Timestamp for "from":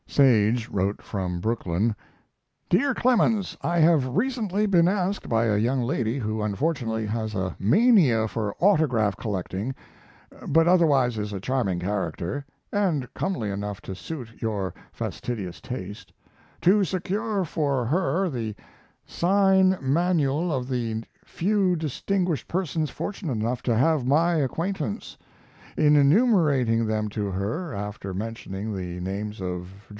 1.01-1.39